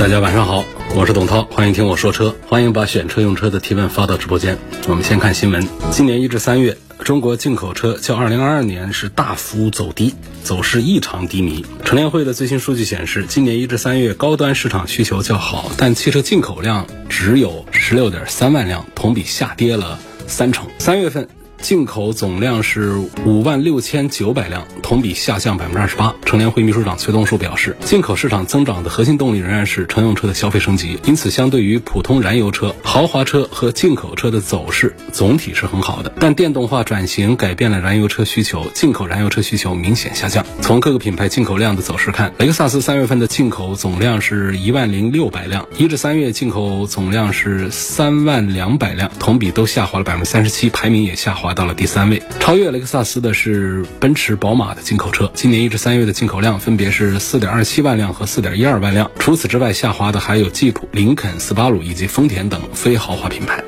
[0.00, 0.64] 大家晚上好，
[0.96, 4.56] 我是董涛，欢迎听我说车，欢迎把选车用车的提问发到直播间。
[4.88, 11.66] 我们先看新闻，今年一至三月，中国进口车较二零二二年是大幅走低，走势异常低迷。
[11.84, 20.66] 乘联会的最新数据显示，今年一至三月高端市场需求较好，但汽车进口量只有十六点三万辆，同比下跌了三成。
[20.78, 21.28] 三月份。
[21.60, 26.14] 进口总量是五万六千九百辆，同比下降百分之二十八。
[26.24, 36.12] 成联会秘书长崔东树表示，进口市场增长的核心动力仍然是乘用车的消费升级，因此相对于普通燃油车、豪华车和进口车的走势总体是很好的。
[36.18, 40.44] 但电动化转型改变了燃油车需求，进口燃油车需求明显下降。
[40.62, 51.49] 从各个品牌进口量的走势看，雷克萨斯三月份的进口总量是一万零六百辆，一至三月进口总量是三万两百辆，同比都下滑了百分之三十七，排名也下滑。
[51.54, 55.30] 到了第三位，超越雷克萨斯的是奔驰、宝马的进口车。
[55.34, 59.10] 今年一至三月的进口量分别是四点二七万辆和四点一二万辆。
[59.18, 63.62] 除此之外，下滑的还有吉普、林肯、斯巴鲁以及丰田等非豪华品牌。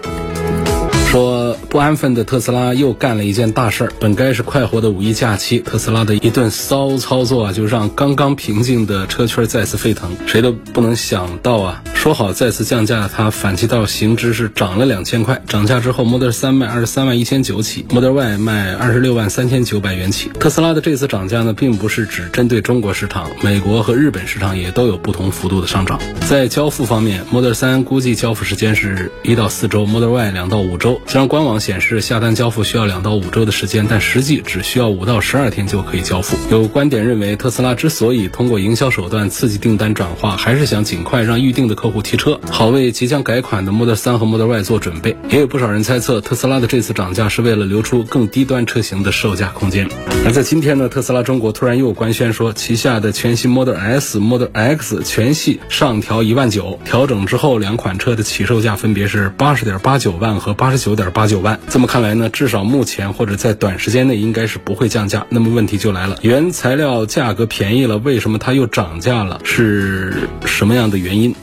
[1.10, 3.92] 说不安分的特斯拉又干了一件大事儿。
[4.00, 10.10] 本该是快活的五一假期，特斯拉的一顿骚操作啊，就让刚刚平静的车圈再次沸腾。
[10.26, 15.42] 谁都不能想到啊，说好再次降价，它反其道行之是涨了两千块。
[15.46, 20.30] 涨价之后，Model 3卖二十三万一千九起，Model Y 卖二十六万三千九百元起。
[20.38, 26.00] 特斯拉的这次涨价呢，并不是只针对中国市场，美国和日本市场也都有不同幅度的上涨。
[26.28, 31.00] 在交付方面，Model 3估计交付时间是一到四周，Model Y 两到五周。
[31.06, 36.36] 虽然官官网显示下单交付需要两到五周的时间，但实际只需要五到十二天就可以交付。
[36.52, 45.16] 有观点认为，特斯拉之所以通过营销手段刺激订单转化，还是想尽快让预定的客户提车，好为即将改款的 Model 3和 Model Y 做准备。
[45.30, 49.88] 也有不少人猜测，特斯拉的这次涨价是为了留出更低端车型的售价空间。
[50.24, 61.58] 而 在今天呢，特斯拉中国突然又官宣说，旗下的全新 Model S、Model X 全系上调一万九，调整之后两款车的起售价分别是八十点八九万和八十九点八九万。
[61.70, 65.26] 这么看来呢，至少目前或者在短时间内应该是不会降价。
[65.30, 69.40] 那么问题就来了，原材料价格便宜了，为什么它又涨价了？
[69.42, 71.34] 是什么样的原因？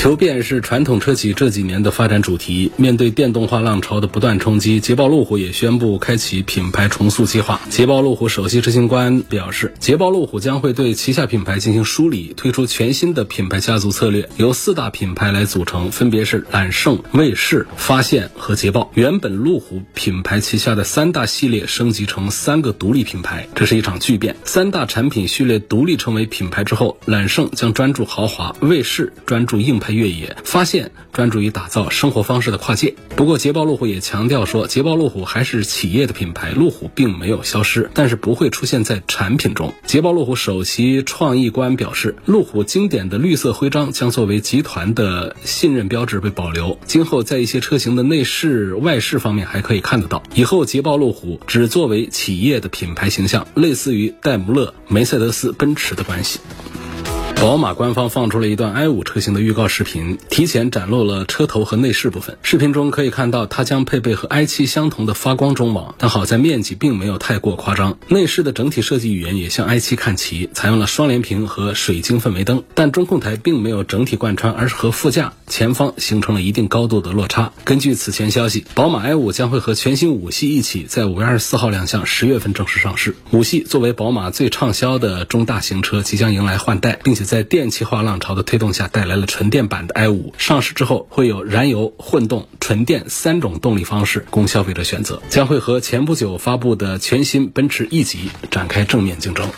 [0.00, 2.72] 求变是传统车企这几年的发展主题。
[2.78, 7.60] 面对电动化浪潮的不断冲击，捷豹路虎也宣布开启品牌重塑计划。
[7.68, 18.90] 捷豹路虎首席执行官表示，捷豹路虎将会对旗下品牌进行梳理，推出全新的品牌家族策略，由四大品牌来组成，分别是揽胜、卫士、发现和捷豹。
[18.94, 24.34] 原本路虎品牌旗下的三大系列升级成三个独立品牌，这是一场巨变。
[24.44, 29.89] 三大产品序列独立成为品牌之后，揽胜将专注豪华，卫士专注硬派。
[29.90, 32.94] 越野发现专注于打造生活方式的跨界。
[33.16, 39.74] 不过，捷豹路虎也强调说，捷豹路虎还是企业的品牌，路虎并没有消失，但是不会出现在产品中。
[39.86, 50.22] 捷豹路虎首席创意官表示，路虎经典的绿色徽章将作为集团的信任标志被保留，今后在一些车型的内饰、外饰方面还可以看得到。
[50.34, 56.40] 以后，捷豹路虎只作为企业的品牌形象，类似于戴姆勒、梅赛德斯奔驰的关系。
[57.40, 62.36] 宝马官方放出了一段 i5 车型的预告视频，提前展露了车头和内饰部分。
[62.42, 67.96] 视频中可以看到，它将配备和 i7 相同的发光中网，但好在面积并没有太过夸张。
[68.08, 77.52] 内饰的整体设计语言也向 i7 看齐，采用了双联屏和水晶氛围灯，但中控台并没有整体贯穿，而是和副驾前方形成了一定高度的落差。
[77.64, 83.16] 根据此前消息，宝马 i5 将会和全新五系一起在五月二十四号亮相，十月份正式上市。
[83.30, 87.29] 五系作为宝马最畅销的中大型车，即将迎来换代，并且。
[87.30, 90.32] 在电气化浪潮的推动下，带来了纯电版的 i5。
[90.36, 99.48] 上市之后，会有燃油、混动、纯电三种动力方式供消费者选择，将会和前不久发布的全新奔驰 E 级展开正面竞争。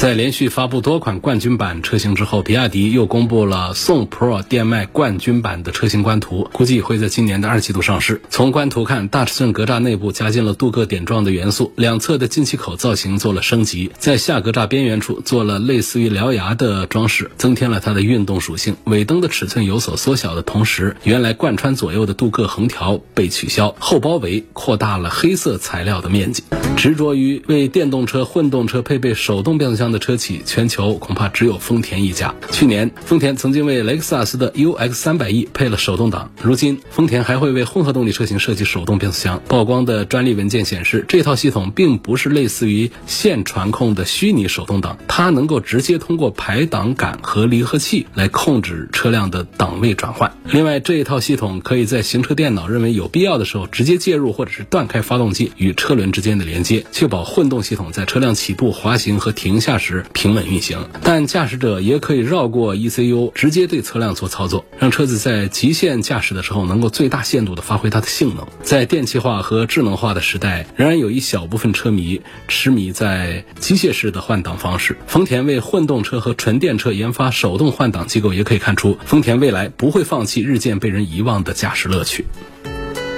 [0.00, 8.22] 在连续发布多款冠军版车型之后，比亚迪又公布了宋 Pro 电麦冠军版的车型官图，估计会在今年的二季度上市。
[8.30, 17.01] 从官图看，大尺寸格栅内部加进了镀铬点状的元素，两侧的进气口造型做了升级，在下格栅边缘处做了类似于獠牙的装。
[17.02, 18.76] 方式，增添了它的运动属性。
[18.84, 26.44] 尾灯的尺寸有所缩小的同时，原来贯穿左右的镀铬横条被取消，后包围扩大了黑色材料的面积。
[26.76, 32.32] 执着于为电动车、混动车配备手动变速箱的车企，全球恐怕只有丰田一家。
[32.52, 39.42] 去年，丰田曾经为雷克萨斯的 UX 三百 E 配了手动挡，如今丰田还会为混合动力车型设计手动变速箱。
[39.48, 46.64] 曝光的专利文件显示，这套系统并不是类似于线传控的虚拟手动挡，它能够直接通过排
[46.94, 50.32] 杆和离合器来控制车辆的档位转换。
[50.44, 60.88] 另外，这一套系统可以在行车电脑认为有必要的时候，直接介入或者是断开发动机与车轮之间的连接，确保混动系统在车辆起步、滑行和停下时平稳运行。
[61.02, 68.46] 但驾驶者也可以绕过 ECU，直接对车辆做操作，让车子在极限驾驶的时候能够最大限度地发挥它的性能。
[68.62, 74.96] 在电气化和智能化的时代，仍然有一小部分车迷痴迷在机械式的换挡方式。
[75.06, 82.26] 丰田为混动车和纯电车车研发手动换挡机构，也可以看出丰田未来不会放弃日渐被人遗忘的驾驶乐趣。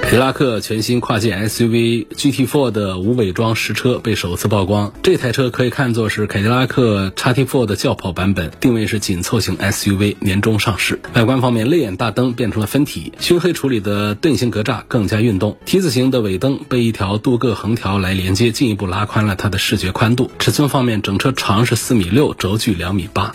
[0.02, 4.92] 凯迪拉克全新跨界 SUV GT4 的无伪装实车被首次曝光。
[5.02, 11.00] 这台车可以看作是凯迪拉克 XT4 的轿跑版本，定位是紧凑型 SUV，年终上市。
[11.14, 15.56] 外观方面，泪眼大灯变成了分体，熏黑处理的盾形格栅更加运动。
[15.64, 20.30] T 字形的尾灯被一条镀铬横条来连接，进一步拉宽了它的视觉宽度。
[20.38, 23.34] 尺寸方面，整车长是四米六，轴距两米八。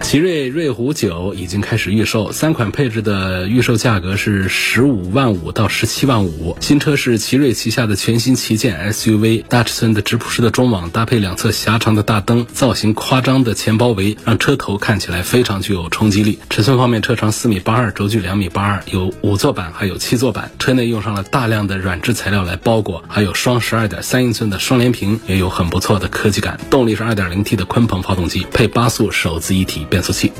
[0.00, 6.56] 奇瑞瑞虎九已经开始预售，三款配置的预售价格是十五万五到十七万五。
[6.60, 16.38] 新车是奇瑞旗下的全新旗舰 SUV，大尺寸的直瀑式的中网搭配两侧狭长的大灯，造型夸张的前包围让车头看起来非常具有冲击力。
[16.48, 20.50] 尺寸方面，车长四米八二，轴距两米八二，有五座版还有七座版。
[20.58, 26.60] 车内用上了大量的软质材料来包裹，还有双十二点三英寸的双联屏，也有很不错的科技感。
[26.70, 29.86] 动力是二点零 T 的鲲鹏发动机，配八速手自一体。
[29.94, 30.32] 变速器。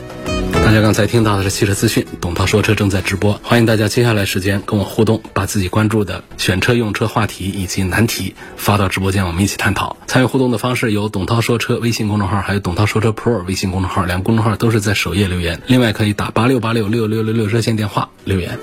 [0.53, 9.97] 大家刚才听到的是汽车资讯，董涛说车正在直播，欢迎大家接下来时间跟我互动，把自己关注的选车用车话题以及难题发到直播间，我们一起探讨。
[10.09, 18.59] 参与互动的方式有董涛说车微信公众号，还有董涛说车 Pro 微信公众号，两个公众号都是在首页留言，另外可以打八六八六六六六六热线电话留言。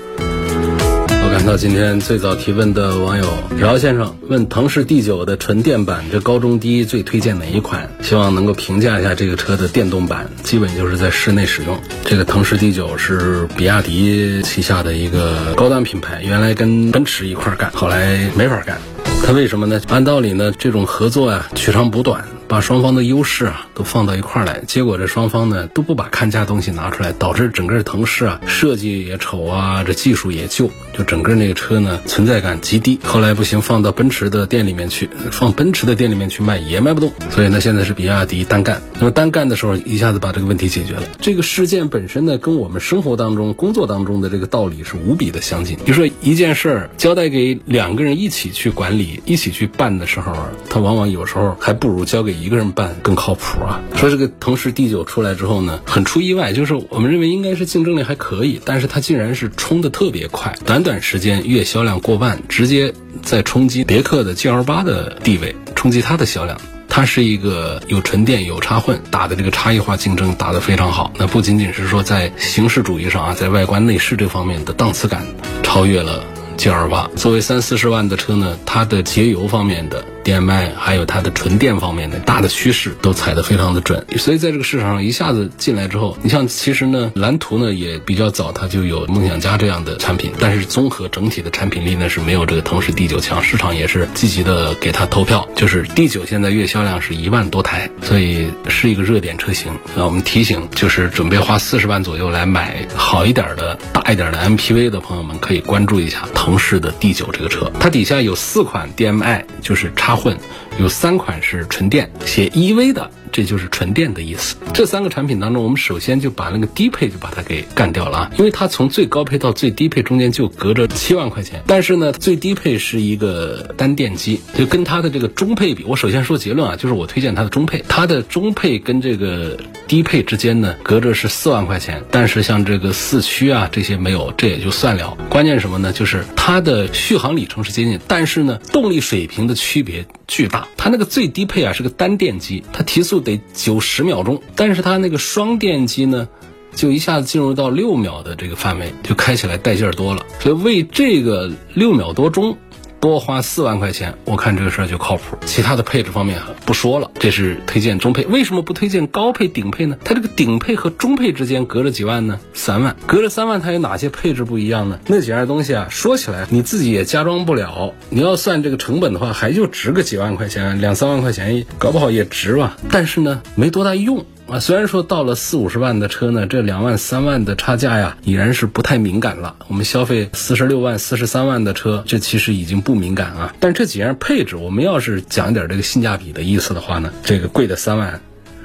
[1.24, 3.24] 我看到今天最早提问的网友
[3.56, 7.88] 饶先生问腾势 D9 的纯电版，这高中低最推荐哪一款？
[8.02, 11.80] 希望能够评价一下这个车的电动版，基本就是在室内使用。
[12.04, 18.76] 这个腾势 D9 是比亚迪旗下的一个高端品牌，原来跟奔驰一块干，后来没法干。
[19.24, 19.80] 它为什么呢？
[19.88, 22.24] 按道理呢，这种合作啊，取长补短。
[22.52, 33.00] 把双方的优势啊都放到一块儿来，结果这双方呢都不把看家东西拿出来，导致整个腾势啊设计也丑啊，这技术也旧，就整个那个车呢存在感极低。
[33.02, 38.82] 后来不行，放到奔驰的店里面去，放奔驰的店里面去卖也卖不动，所以呢现在是比亚迪单干。
[38.98, 41.04] 那么单干的时候一下子把这个问题解决了。
[41.22, 45.78] 这个事件本身呢跟我们生活当中、工作当中的这个道理是无比的相近。
[45.86, 50.36] 比如说一件事儿交代给两个人一起去管理、一起去办的时候，
[50.68, 52.41] 他往往有时候还不如交给。
[52.42, 53.80] 一个人办更靠谱啊！
[53.94, 62.92] 说这个腾势 D9 出来之后呢，很出意外，就是我们认为应该是竞争力还可以，但是它竟然是冲的特别快，短短时间月销量过万，直接
[63.22, 66.58] 在冲击别克的 GL8 的地位，冲击它的销量。
[66.88, 71.10] 它是一个有纯电有插混，打的这个差异化竞争打得非常好。
[71.16, 75.24] 那不仅仅是说在形式主义上啊，在外观内饰这方面的档次感
[75.62, 76.22] 超越了
[76.58, 77.14] GL8。
[77.14, 80.04] 作为三四十万的车呢，它的节油方面的。
[80.24, 99.72] DMI 还有它的纯电方面的大的趋势都踩得非常的准，所以在这个市场上一下子进来之后，你像其实呢，蓝图呢也比较早，它就有梦想家这样的产品，但是综合整体的产品力呢是没有这个腾势 D9 强，市场也是积极的给它投票，就是 D9 现在月销量是一万多台，所以是一个热点车型。
[99.94, 110.36] 那我们提醒，就是准备花四十万左右来买好一点的大一点的 MPV 的朋友们，可以关注一下腾势的 D9 这个车，它底下有四款 DMI，就是叉混
[110.78, 113.10] 有三款是纯电，写 EV 的。
[113.32, 114.56] 这就是纯电的意思。
[114.72, 121.62] 这三个产品当中，我们首先就把那个低配就把它给干掉了啊，因为它从最高配到最低配中间就隔着七万块钱。
[121.66, 127.82] 但是呢，最低配是一个单电机，就跟它的这个中配比，我首先说结论啊，就是我推荐它的中配。
[127.88, 129.58] 它的中配跟这个
[129.88, 132.02] 低配之间呢，隔着是四万块钱。
[132.10, 135.16] 但是像这个四驱啊这些没有，这也就算了。
[135.28, 135.92] 关键是什么呢？
[135.92, 140.66] 就是它的续航里程是接近，但是呢，动力水平的区别巨大。
[140.76, 143.20] 它那个最低配啊是个单电机，它提速。
[143.22, 146.26] 得九十秒钟，但是它那个双电机呢，
[146.74, 150.26] 就一下子进入到六秒的这个范围，就开起来带劲儿多了。
[150.40, 152.56] 所以为这个六秒多钟
[153.02, 155.36] 多花四万块钱，我看这个事儿就靠谱。
[155.44, 158.24] 其他的配置方面不说了，这是推荐中配。
[158.26, 159.96] 为什么不推荐高配、顶配呢？
[160.04, 162.38] 它这个顶配和中配之间隔着几万呢？
[162.54, 165.00] 三万，隔着三万，它有哪些配置不一样呢？
[165.08, 167.92] 那几样东西啊，说起来你自己也加装不了。
[168.08, 172.76] 你要算这个成本的话，还就值个几万块钱，两三万块钱，搞不好也值吧。
[172.88, 174.24] 但是呢，没多大用。
[174.48, 179.56] 啊，虽然说到了四五十万的车呢，这两万三万的差价呀，已然是不太敏感了。
[179.68, 183.54] 我们消费四十六万、四十三万的车，这其实已经不敏感啊。
[183.60, 188.20] 但这几样配置，我们要是讲点这个性价比的意思的话呢，这个贵的三万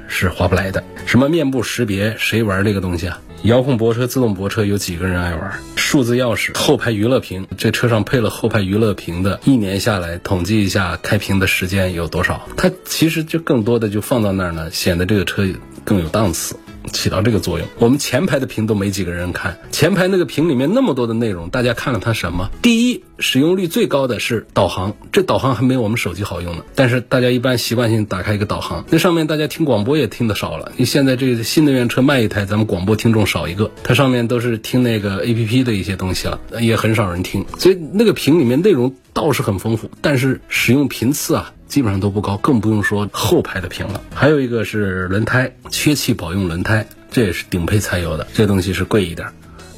[0.10, 0.84] 是划不来的。
[1.05, 3.22] 什么面部识别，谁玩这个东西啊？
[3.43, 5.53] 遥控泊车、自动泊车，有几个人爱玩？
[5.88, 12.46] 数字钥匙、后排娱乐屏，这车上配了后排娱乐屏的，一年下来统计一下开屏的时间有多少？
[12.58, 15.48] 它其实就更多的就放到那儿呢，显得这个车。
[15.86, 16.58] 更有档次，
[16.91, 17.65] 起到这个作用。
[17.79, 22.50] 我们前排的屏都没几个人看，前排那个屏里面那么多的内容，大家看了它什么？
[22.62, 26.63] 第一，使用率最高的是导航，这导航还没有我们手机好用呢。
[26.75, 30.71] 但是大家一般习惯性打开一个导航，那上面大家听广播也听得少了。
[30.77, 37.45] 你现在这个新能源车卖一台，咱们广播听众少一个，它上面都是听那个 A P P 的一些东西了，也很少人听。
[37.57, 41.53] 所以那个屏里面内容倒是很丰富，但是使用频次啊。
[41.67, 44.01] 基本上都不高，更不用说后排的屏了。
[44.15, 48.25] 还有一个是轮胎，缺气保用轮胎，这也是顶配才有的。
[48.33, 49.27] 这东西是贵一点，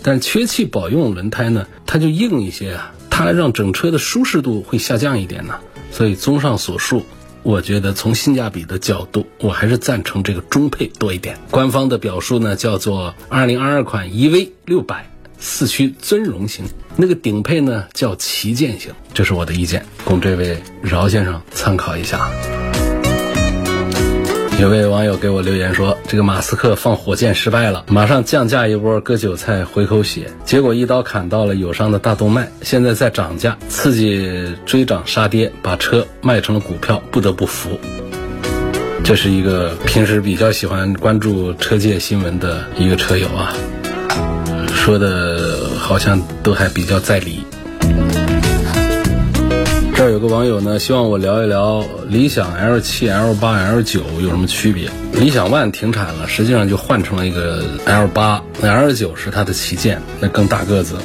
[0.03, 5.59] 但缺气保用轮胎呢，它就硬一些啊，它让整车的舒适度会下降一点呢。
[5.91, 7.03] 所以综上所述，
[7.43, 11.37] 我觉得从性价比的角度，我还是赞成这个中配多一点。
[11.51, 15.11] 官方的表述呢叫做二零二二款 EV 六百。
[15.41, 16.65] 四驱尊荣型，
[16.97, 22.29] 那个顶配呢叫旗舰型，这是我的意见，供这位饶先生参考一下。
[24.59, 37.79] 有位网友给我留言说，这个马斯克放火箭失败了，马上降价一波割韭菜回口血，结果一刀砍到了友商的大动脉，现在在涨价，刺激追涨杀跌，把车卖成了股票，不得不服。
[39.01, 43.53] 这是一个平时比较喜欢关注车界新闻的一个车友啊。
[44.75, 47.45] 说的好像都还比较在理。
[49.99, 54.89] 这儿有个网友呢，希望我聊一聊理想 L 七、L 八、L 九有什么区别。
[55.11, 60.95] 理想 ONE 停产了，实际上就换成了一个 L 八，那 L 九是它的旗舰，那更大个子。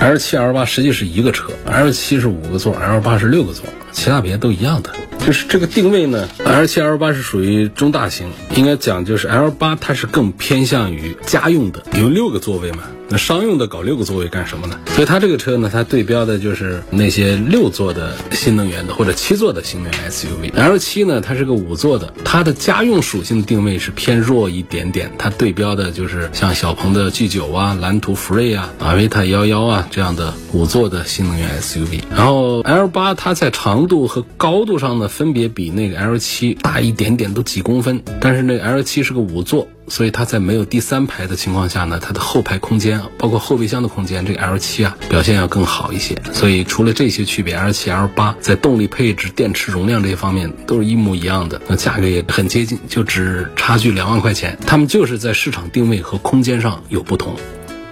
[0.00, 4.90] L 七、L 八实际是一个车，L 七是五个座，L 八是六个座，其他别都一样的。
[5.24, 12.82] 就是这个定位呢，L 七、L 八是属于中大型，应该讲就是 L 八它是更偏向于家用的，有六个座位嘛。
[13.10, 14.78] 那商用的搞六个座位干什么呢？
[14.86, 20.54] 所以它这个车呢，它对标的就是那些六座的新能源的或者七座的新能源 SUV。
[20.54, 25.10] L 七呢，它是个五座的，它的家用属性定位是偏弱一点点。
[25.18, 32.00] 它对标的就是像小鹏的 G 九啊、蓝图福瑞啊、阿维塔幺幺啊这样的五座的新能源 SUV。
[32.14, 38.02] 然后 L 八它在长度和高度上呢，分别比那个 L 七大一点点，都几公分。
[38.20, 39.66] 但是那个 L 七是个五座。
[39.88, 46.16] 所以它在没有第三排的情况下呢，它的后排空间，包括后备箱的空间，这个 L 七啊表现要更好一些。
[46.32, 54.56] 所以除了这些区别，L 七、L 八在动力配置、电池容量这些方面都是一模一样的，那价格也很接近，就只差距两万块钱。
[54.66, 57.34] 他们就是在市场定位和空间上有不同，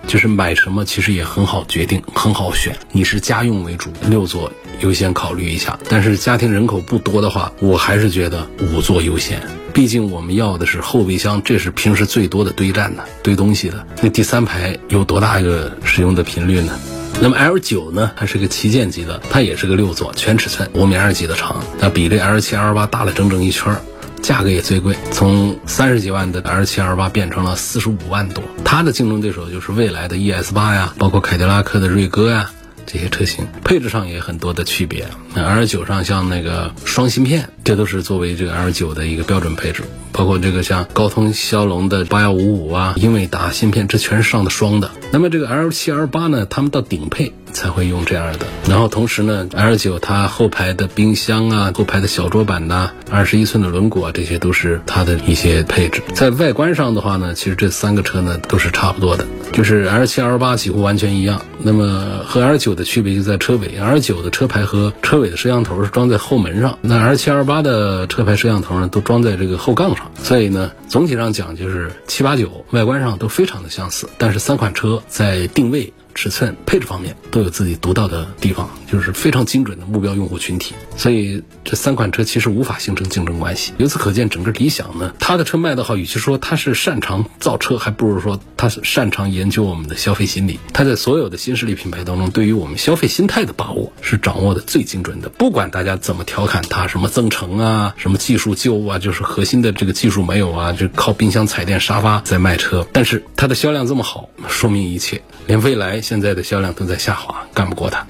[0.09, 2.75] 就是买什么其实也很好决定，很好选。
[2.91, 4.51] 你是家用为主，六座
[4.81, 9.39] 优先考虑一下；但是家庭人口不多的话，我还是觉得五座优先。
[9.75, 13.87] 毕竟我们要的是后备箱，这是平时最多的堆占呢，堆东西的。
[14.03, 16.73] 那第三排有多大一个使用的频率呢？
[17.21, 18.11] 那么 L 九呢？
[18.17, 23.81] 它是个旗舰级的，它也是个六座全尺寸，五米二几的长，那比这 L 七 L 八大了整整一圈儿，
[24.23, 28.43] 价格也最贵，从三十几万的 L 七 L 八变成了四十五万多。
[28.65, 32.51] 它的竞争对手就是未来的 ES 八呀，包括凯迪拉克的锐歌呀。
[32.91, 35.07] 这些车型配置上也很多的区别。
[35.35, 39.83] 那 L 九上像那个双芯片，这都是作为这个 L 九的一个标准配置。
[40.11, 44.91] 包括这个像高通骁龙的八幺五五啊，英伟达芯片，这全是上的双的。
[45.13, 48.47] 那么这个 L 七 L 八呢，他们到顶配才会用这样的。
[48.69, 56.01] 然后同时呢，L 九它后排的冰箱啊，后排的小桌板呐，二十一寸的轮毂啊，这些都是它的一些配置。
[56.15, 61.43] 在外观上的话呢，其实这三个车呢都是差不多的，就是 L 七 L 八几乎完全一样。
[61.61, 70.09] 那么和 L 九的区别就在车尾，L 九的车牌和车尾的摄像头是装在后门上，那 L 七 L 八的车牌摄像头呢都装在这个后杠上。
[70.23, 75.93] 所以呢，总体上讲就是七八九外观上都非常的相似，但是三款车在定位。
[76.19, 80.75] 尺寸、配置方面都有自己独到的地方，就是非常精准的目标用户群体。
[80.97, 83.73] 所以这三款车其实无法形成竞争关系。
[83.79, 90.59] 由此可见，整个理想呢，它的车卖得好，与其说它是擅长造车，还不如说它是擅长研究我们的消费心理。
[90.73, 95.29] 它在所有的新势力品牌当中，对于我们消费心态的把握是掌握的最精准的。
[95.29, 105.23] 不管大家怎么调侃它，什么增程啊，什么技术旧啊，就是核心的这个技术没有啊，就靠冰箱、彩电、沙发在卖车，但是它的销量这么好，说明一切。
[105.47, 108.07] 连蔚来现在的销量都在下滑，干不过它。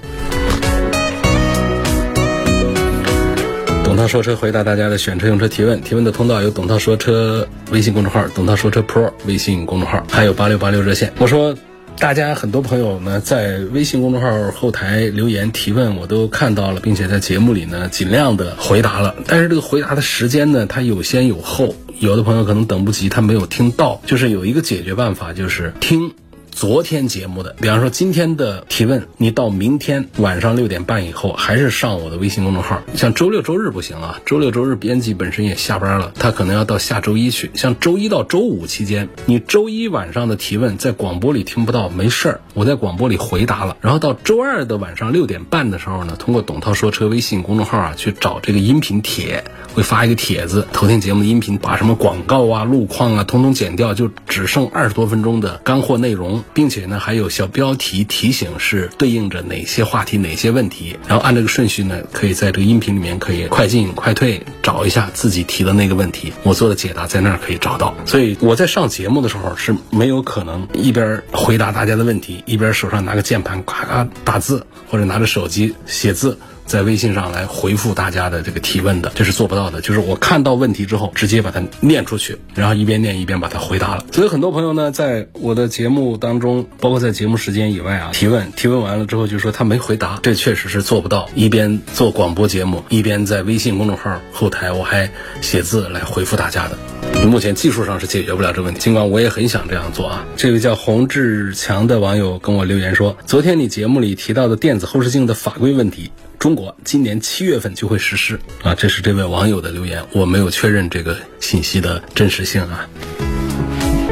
[3.83, 11.11] 董涛说车回答大家的选车用车提问，提问的通道有董涛说车微信公众号、董涛说车 Pro 微信公众号，还有八六八六热线。
[11.17, 11.53] 我说，
[11.97, 19.13] 大家很多朋友呢在微信公众号后台留言提问，我都看到了，并且在节目里呢尽量的回答了。
[19.27, 23.99] 但是这个回答的时间呢，它有先有后，有的朋友可能等不及，他没有听到。
[24.05, 26.13] 就是有一个解决办法，就是听。
[26.59, 32.81] 昨天节目的，比方说今天的提问，你到明天晚上六点半以后，还是上我的微信公众号。
[32.95, 37.49] 像周六周日不行啊，周六周日编辑本身也下班了，他可能要到下周一去。
[37.53, 43.77] 像周一到周五期间，你周一晚上的提问在广播里听不到，没事儿，我在广播里回答了。
[43.79, 56.43] 然后到周二的晚上六点半的时候呢，通过董涛说车微信公众号啊，去找这个音频帖，会发一个帖子，头天节目的音频，把什么广告啊、路况啊，通通剪掉，就只剩二十多分钟的干货内容。
[56.53, 67.95] 并且呢，还有小标题提醒是对应着哪些话题、哪些问题，然后按这个顺序呢，可以在这个音频里面可以快进快退，找一下自己提的那个问题， 我做的解答在那儿可以找到。
[68.05, 76.37] 所以我在上节目的时候是没有可能一边回答大家的问题，一边手上拿个键盘咔咔打字，或者拿着手机写字。
[76.69, 79.81] 在微信上来回复大家的这个提问的，这是做不到的。
[79.81, 84.05] 就是我看到问题之后，直接把它念出去，然后一边念一边把它回答了。
[84.11, 91.27] 所以很多朋友呢，在我的节目当中，包括在节目时间以外啊，提问提问完了之后就说他没回答，这确实是做不到。
[91.33, 95.09] 一边做广播节目，一边在微信公众号后台我还
[95.41, 96.77] 写字来回复大家的。
[97.25, 100.23] 目前技术上是解决不了这个问题，尽管我也很想这样做啊。
[100.37, 106.11] 这位叫洪志强的网友跟我留言说，昨天你节目里提到的电子后视镜的法规问题。
[106.39, 112.87] 中国今年七月份就会实施啊，这是这位网友的留言，我没有确认这个信息的真实性啊。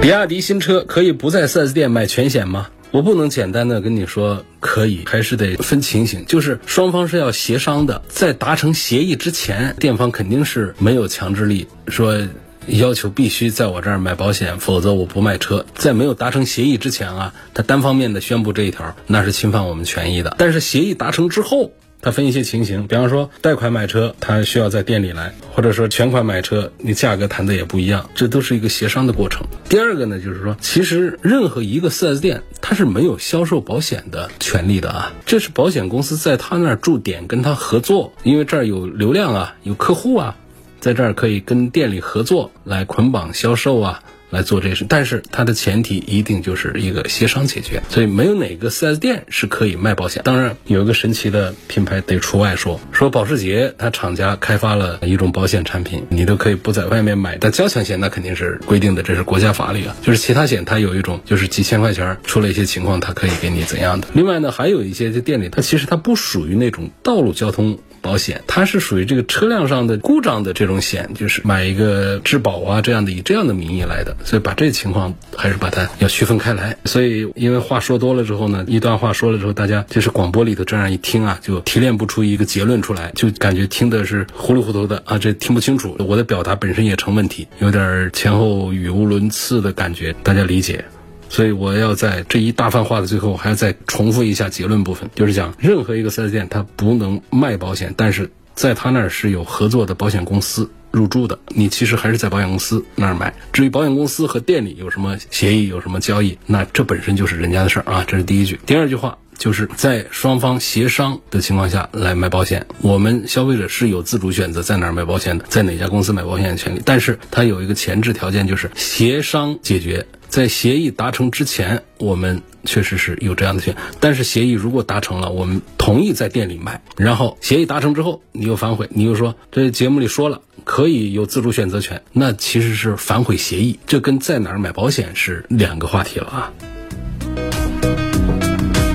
[0.01, 2.67] 比亚迪新车可以不在 4S 店买全险吗？
[2.91, 12.27] 我不能简单的跟你说可以，还是得分情形，就是双方是要协商的，在达成协议之前，店方肯定是没有强制力说
[12.67, 15.65] 要求必须在我这儿买保险，否则我不卖车。
[15.75, 20.35] 在没有达成协议之前啊，他单方面的宣布这一条，那是侵犯我们权益的。
[20.37, 21.71] 但是协议达成之后，
[22.07, 29.45] 他分一些情形，比方说贷款买车，他需要在店里来，或者说全款买车，你价格谈的也不一样，这都是一个协商的过程。
[29.67, 40.37] 第二个呢，就是说，其实任何一个 4S 店，它是没有销售保险的权利的啊，这是保险公司在他那儿驻点跟他合作，因为这儿有流量啊，有客户啊，
[40.79, 44.01] 在这儿可以跟店里合作来捆绑销售啊。
[44.29, 50.21] 来做这事，但是它的前提一定就是一个协商解决，所以没有哪个 4S 店是可以卖保险。
[50.25, 57.37] 当然有一个神奇的品牌得除外，说说保时捷，它厂家开发了一种保险产品，你都可以不在外面买。
[57.39, 59.95] 但交强险那肯定是规定的，这是国家法律啊。
[60.01, 64.07] 就是其他险它有一种，就是几千块钱出了一些情况，它可以给你怎样的。
[64.13, 67.79] 另外呢，还有一些这店里，它其实它不属于那种道路交通。
[68.07, 76.77] 保险它是属于这个车辆上的故障的这种险，就是买一个质保啊这样的以这样的名义来的，所以把这情况还是把它要区分开来。
[76.85, 90.85] 所以因为话说多了之后呢，一段话说了之后，大家就是广播里头这样一听啊，就提炼不出一个结论出来，就感觉听的是糊里糊涂的啊，这听不清楚，我的表达本身也成问题，有点前后语无伦次的感觉，大家理解。
[91.29, 103.33] 所以我要在这一大番话的最后，还要再重复一下结论部分，就是讲任何一个 4S 店它不能卖保险，但是在他那儿是有合作的保险公司入驻的，你其实还是在保险公司那儿买。
[103.53, 108.03] 至于保险公司和店里有什么协议、有什么交易，那这本身就是人家的事儿啊。
[108.07, 108.59] 这是第一句。
[108.65, 120.05] 第二句话就是在双方协商的情况下来买保险，我们消费者是有自主选择在哪儿买保险的，在哪家公司买保险的权利，但是它有一个前置条件，就是协商解决。
[120.27, 123.77] 在协议达成之前，我们确实是有这样的权。
[124.01, 126.81] 但是协议如果达成了，我们同意在店里卖。
[126.97, 133.79] 然后协议达成之后，你又反悔，你又说这节目里说了可以有自主选择权，那其实是反悔协议。
[133.87, 136.51] 这跟在哪儿买保险是两个话题了啊。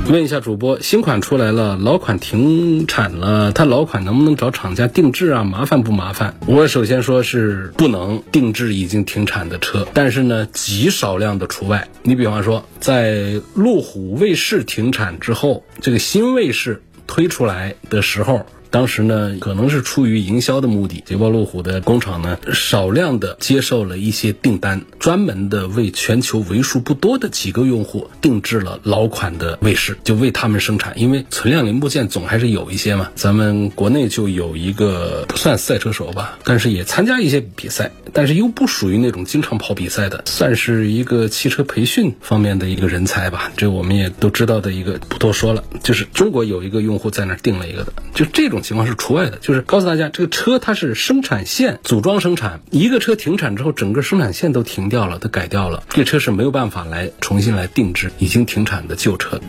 [0.08, 5.44] 问一下主播，新款出来了，老款停产了，它老款能不能找厂家定制啊？
[5.44, 6.34] 麻烦不麻烦？
[6.46, 11.88] 我首先说是不能定制已经停产的车，但是呢，极少量的除外。
[12.02, 18.44] 你比方说，在路虎卫士停产之后，这个新卫士推出来的时候。
[18.72, 30.98] 当时呢，可能是出于营销的目的，捷豹路虎的工厂呢，少量的接受了一些订单，专门的为全球为数不多的几个用户定制了老款的卫士，就为他们生产。
[30.98, 33.10] 因为存量零部件总还是有一些嘛。
[33.14, 43.52] 咱们国内就有一个不算赛车手吧，但是也参加一些比赛，但是又不属于那种经常跑比赛的，算是一个汽车培训方面的一个人才吧。
[43.54, 45.62] 这我们也都知道的一个，不多说了。
[45.82, 48.61] 就是中国有一个用户在那儿订了一个的，就这种。
[48.62, 59.40] 情况是除外的，就是告诉大家，这个车它是生产线组装生产，一个车停产之后，整个生产线都停掉了，都改掉了，这车是没有办法来重新来定制已经停产的旧车。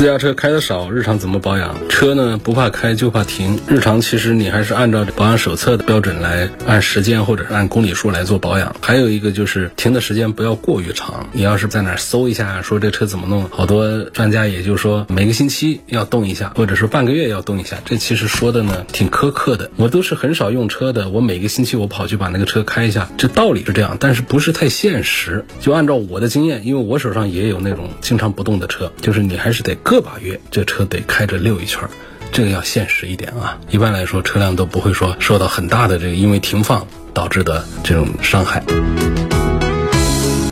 [0.00, 1.76] 私家车开的少，日常怎么保养？
[1.90, 3.60] 车呢不怕开就怕停。
[3.68, 8.74] 日常其实你还是按照保养手册的标准来按时间或者按公里数来做保养。
[8.80, 11.28] 还有一个就是停的时间不要过于长。
[11.32, 17.76] 你要是在哪搜一下说这车怎么弄，好多专家也就说每个星期要动一下，或者说半个月要动一下。
[17.84, 19.70] 这其实说的呢挺苛刻的。
[19.76, 25.44] 我都是很少用车的，我每个星期我跑去把那个车开一下，这道理是这样，但是不是太现实。
[25.60, 29.76] 就按照我的经验，因为我手上也有那种经常不动的车，就是你还是得。
[29.90, 31.82] 个把月，这车得开着溜一圈
[32.30, 33.58] 这个要现实一点啊。
[33.70, 38.62] 一般来说，车辆都不会说受到很大的这个因为停放导致的这种伤害。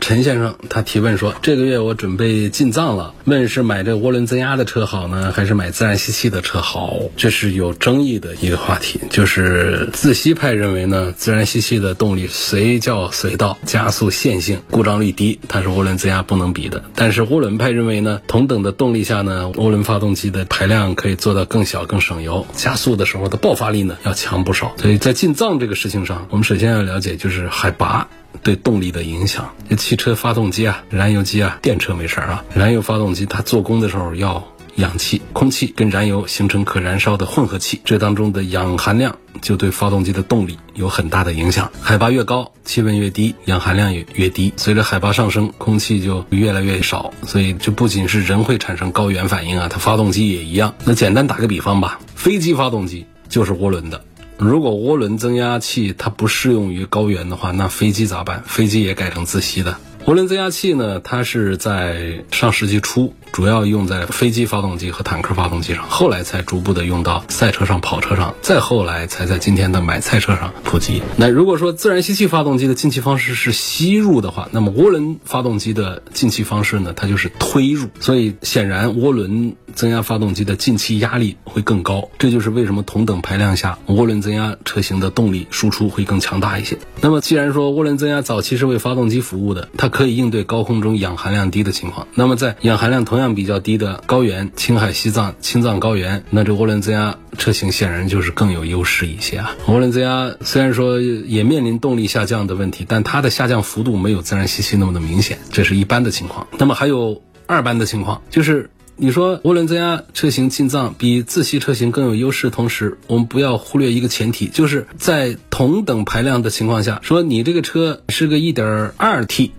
[0.09, 6.97] 陈先生他提问说：“这个月我准备进藏了，问是买这涡轮增压的车好呢，还是买自然吸气的车好？
[7.15, 8.99] 这是有争议的一个话题。
[9.11, 16.83] 就是自吸派认为呢，自然吸气的动力随叫随到，加速线性，故障率低，它是涡轮增压不能比的。
[16.95, 24.73] 但是涡轮派认为呢，同等的动力下呢，涡轮发动机的排量可以做到更小、更省油，加速的时候的爆发力呢要强不少。
[24.77, 28.09] 所以在进藏这个事情上，我们首先要了解就是海拔。”
[28.41, 32.43] 对动力的影响，这汽车发动机啊，燃油机啊，电车没事啊。
[32.53, 41.69] 燃油发动机它做工的时候要氧气、空气跟燃油形成可燃烧的混合气，这当中的氧含量就对发动机的动力有很大的影响。
[41.81, 44.53] 海拔越高，气温越低，氧含量也越低。
[44.55, 50.73] 随着海拔上升，空气就越来越少，所以就不仅是人会产生高原反应啊，它发动机也一样。
[50.85, 54.05] 那简单打个比方吧，飞机发动机就是涡轮的。
[54.39, 58.41] 如果涡轮增压器它不适用于高原的话，那飞机咋办？
[58.45, 59.75] 飞机也改成自吸的。
[60.05, 63.13] 涡轮增压器呢，它是在上世纪初。
[63.31, 71.01] 主要用在飞机发动机和坦克发动机上，后来才逐步的用到赛车上、跑车上，再后来才在今天的买菜车上普及。
[71.17, 77.87] 那如果说自然吸气发动机的进气方式是吸入的话，那么涡轮发动机的进气方式呢，它就是推入。
[77.99, 86.77] 所以显然涡轮增压发动机的进气压力会更高，这就是为什么同等排量下涡轮增压车型的动力输出会更强大一些。
[87.01, 92.07] 那么既然说涡轮增压早期是为发动机服务的，它可以应对高空中氧含量低的情况。
[92.15, 99.55] 那么在氧含量同量比较低的高原，青海、西藏、青藏高原，那这涡轮增压车型显然就是更有优势一些啊。
[99.67, 106.47] 涡轮增压虽然说也面临动力下降的问题，但它的下降幅度没有自然吸气那么的明显，这是一般的情况。
[106.57, 119.53] 那么还有二般的情况，就是你说涡轮增压车型进藏比自吸车型更有优势，同时我们不要忽略一个前提，就是在同等排量的情况下，说你这个车是个一点二 T、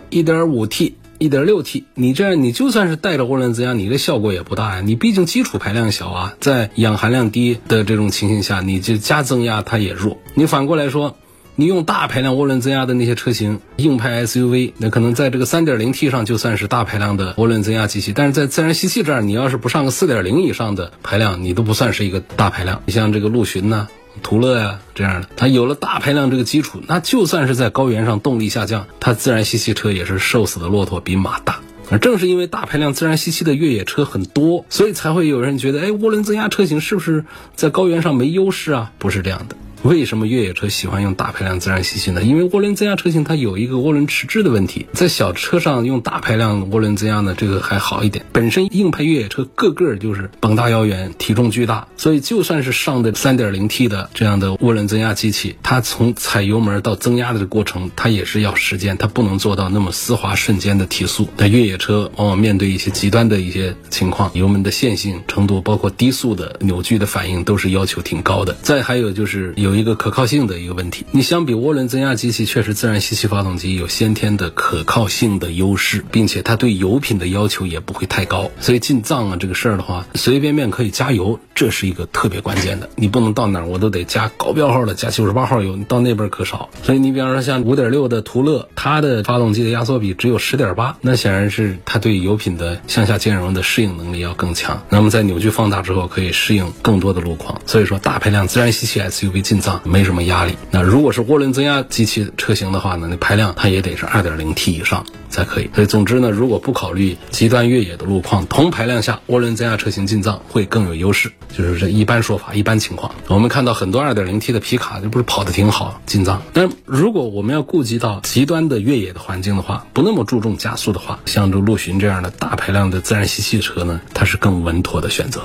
[1.21, 1.47] 一点。
[1.47, 4.81] 六 T，你这样你就算是带着涡轮增压，你这效果也不大呀。
[4.81, 10.19] 你毕竟基础排量小啊，在氧含量低的这种情形下，你就加增压它也弱。
[10.35, 11.17] 你反过来说，
[11.57, 22.83] 你用大排量涡轮增压的那些车型，硬派 SUV，那可能在这个三点零 T 上就算是大排量的涡轮增压机器，但是在自然吸气这儿，你要是不上个四点零以上的排量，你都不算是一个大排量。
[22.87, 23.89] 你像这个陆巡呢。
[24.25, 31.61] 途乐呀，这样的，它有了大排量这个基础，那就算是在高原上动力下降，它自然吸气车也是瘦死的骆驼比马大。
[31.91, 38.93] 而正是因为大排量自然吸气的越野车很多，所以才会有人觉得，哎，涡轮增压车型是不是在高原上没优势啊？
[38.99, 39.57] 不是这样的。
[39.83, 42.23] 为什么越野车喜欢用大排量自然吸气呢？
[42.23, 48.27] 因为涡轮增压车型它有一个涡轮迟滞的问题，在小车上用大排量涡轮增压呢，这个还好一点。
[48.31, 61.27] 本身硬派越野车个个就是膀大腰圆，体重巨大，所以就算是上的 3.0T 的这样的涡轮增压机器，它从踩油门到增压的过程，它也是要时间，它不能做到那么丝滑瞬间的提速。
[61.39, 68.55] 那越野车往往面对一些极端的一些情况，油门的线性程度，包括低速的扭矩的反应，都是要求挺高的。
[68.61, 69.70] 再还有就是有。
[69.71, 71.07] 有一个可靠性的一个问题。
[71.13, 78.51] 你相比涡轮增压机器，确实自然吸气发动机有先天的可靠性的优势，并且它对油品的要求也不会太高。
[78.59, 82.89] 所以进藏啊这个事儿的话，随随便便可以加油，这是一个特别关键的。
[82.97, 86.71] 你不能到哪儿我都得加高标号的，加九十八号油，你到那边可少。
[86.83, 94.83] 所以你比方说像五点六的途乐，它的发动机的压缩比只有十点八，那显然是它对油品的向下兼容的适应能力要更强。
[94.89, 97.61] 那么在扭矩放大之后，可以适应更多的路况。
[97.67, 100.57] 所以说大排量自然吸气 SUV 进藏没什么压力。
[100.71, 105.71] 那如果是涡轮增压机器车型的话呢，那排量它也得是二点零 T 以上才可以。
[105.75, 111.31] 所以总之呢，如果不考虑极端越野的路况，同排量下涡轮增压车型进藏会更有优势。
[111.57, 113.13] 就是这一般说法，一般情况。
[113.27, 116.41] 我们看到很多二点零 T 的皮卡，这不是跑得挺好进藏。
[116.53, 125.43] 但如果我们要顾及到极端的越野的环境的话，不那么注重加速的话，像这陆巡这样的大排量的自然吸气车呢，它是更稳妥的选择。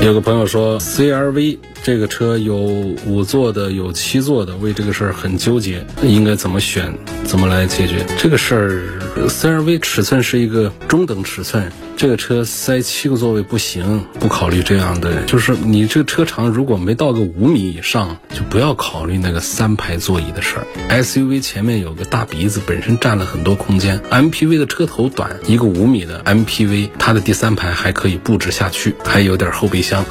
[0.00, 6.92] 有个朋友说，CRV 这个车有五座的，有七座的，为这个事儿很纠结，应该怎么选，
[7.24, 8.82] 怎么来解决这个事儿
[9.26, 15.22] ？CRV 尺寸是一个中等尺寸，这个车塞七个座位不行，不考虑这样的。
[15.22, 20.66] 就是你这个车长如果没到个五米以上，就不要考虑那个三排座椅的事儿。
[21.02, 30.04] SUV 前面有个大鼻子，本身占了很多空间；MPV 的车头短，一个五米的 MPV，它的第三排还可以布置下去，还有点后备箱。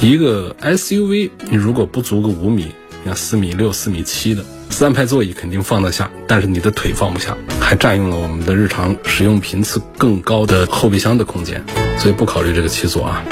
[0.00, 2.68] 一个 SUV，你如果不足个五米，
[3.04, 11.64] 像四米六、四米七的三排座椅肯定放得下，但是你的腿放不下，还占用了我们的日常使用频次更高的后备箱的空间，
[11.98, 13.24] 所以不考虑这个七座啊。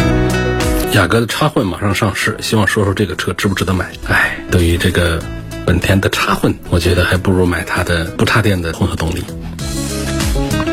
[0.93, 3.93] 雅阁的插混马上上市，希望说说这个车值不值得买？
[4.09, 5.23] 哎，对于这个
[5.65, 9.23] 本田的插混，我觉得还不如买它的不插电的混合动力。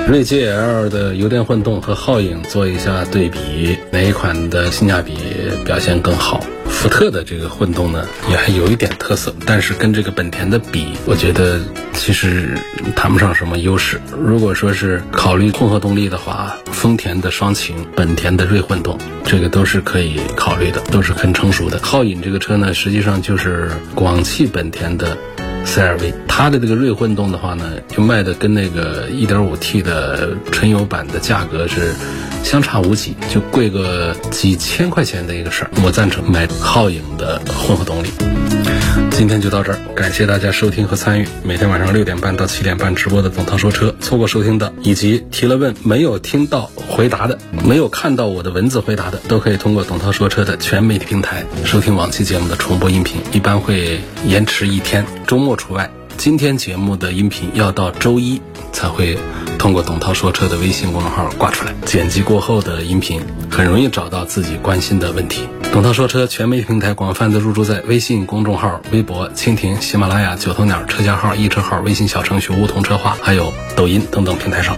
[0.06, 5.18] 锐界 L 的油电混动和皓影做一下对比，哪一款的性价比
[5.64, 6.44] 表现更好？
[6.68, 11.62] 福特的这个混动呢，也还有一点特色，但是跟这个本田的比，我觉得
[11.94, 12.58] 其实
[12.96, 14.00] 谈不上什么优势。
[14.20, 21.80] 如果说是考虑混合动力的话，丰田的双擎、本田的锐混动，这个都是可以考虑的，都是很成熟的。
[21.80, 25.18] 皓影这个车呢，实际上就是广汽本田的。
[25.66, 31.94] CRV，它的这个锐混动的话呢，就卖的跟那个 1.5T 的纯油版的价格是
[32.44, 35.72] 相差无几，就贵个几千块钱的一个事儿。
[35.84, 38.10] 我赞成买皓影的混合动力。
[39.14, 43.94] 今天就到这儿，感谢大家收听和参与每天晚上六点半到七点半直播的董涛说车。
[44.02, 55.90] 错过收听的，以及提了问没有听到回答的，没有看到我的文字回答的，都可以通过董涛说车的全媒体平台收听往期节目的重播音频，一般会延迟一天，周末除外。
[56.18, 59.18] 今天节目的音频要到周一才会
[59.58, 63.22] 通过董涛说车的微信公众号挂出来，剪辑过后的音频
[63.52, 65.48] 很容易找到自己关心的问题。
[65.72, 74.78] 董涛说车全媒体平台广泛的入驻在微信公众号、微博、蜻蜓、喜马拉雅、九头鸟、车架号、易车号、微信小程序梧桐车话，还有抖音等等平台上。